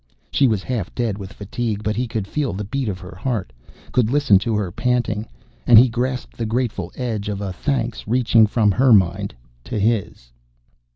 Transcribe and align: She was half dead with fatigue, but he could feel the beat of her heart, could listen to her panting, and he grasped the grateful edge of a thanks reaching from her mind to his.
She 0.31 0.47
was 0.47 0.63
half 0.63 0.95
dead 0.95 1.19
with 1.19 1.31
fatigue, 1.31 1.83
but 1.83 1.95
he 1.95 2.07
could 2.07 2.25
feel 2.25 2.53
the 2.53 2.63
beat 2.63 2.89
of 2.89 2.97
her 2.97 3.13
heart, 3.15 3.53
could 3.91 4.09
listen 4.09 4.39
to 4.39 4.55
her 4.55 4.71
panting, 4.71 5.27
and 5.67 5.77
he 5.77 5.89
grasped 5.89 6.37
the 6.37 6.45
grateful 6.47 6.91
edge 6.95 7.29
of 7.29 7.39
a 7.39 7.53
thanks 7.53 8.07
reaching 8.07 8.47
from 8.47 8.71
her 8.71 8.93
mind 8.93 9.35
to 9.65 9.77
his. 9.77 10.31